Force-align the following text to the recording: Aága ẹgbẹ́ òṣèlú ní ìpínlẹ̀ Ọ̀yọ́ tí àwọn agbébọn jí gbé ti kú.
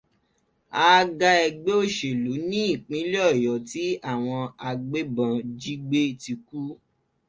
Aága 0.87 1.29
ẹgbẹ́ 1.45 1.73
òṣèlú 1.83 2.31
ní 2.49 2.59
ìpínlẹ̀ 2.73 3.25
Ọ̀yọ́ 3.31 3.57
tí 3.69 3.83
àwọn 4.11 4.41
agbébọn 4.67 5.31
jí 5.59 5.73
gbé 5.85 6.01
ti 6.21 6.33
kú. 6.47 6.59